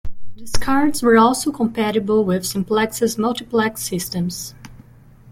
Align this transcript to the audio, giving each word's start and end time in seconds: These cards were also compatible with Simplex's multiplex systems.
These 0.35 0.53
cards 0.53 1.03
were 1.03 1.15
also 1.15 1.51
compatible 1.51 2.25
with 2.25 2.43
Simplex's 2.43 3.19
multiplex 3.19 3.83
systems. 3.83 4.55